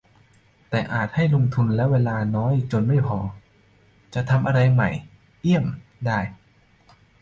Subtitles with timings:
[0.69, 1.23] แต่อาจให้
[1.55, 3.19] ทุนและเวลาน้อยจนไม่พอ
[4.13, 4.89] จะทำอะไรใหม่
[5.41, 5.65] เอี่ยม
[6.05, 6.19] ได้?